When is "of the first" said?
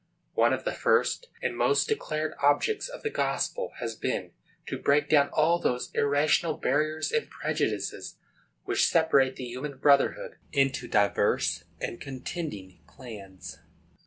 0.51-1.27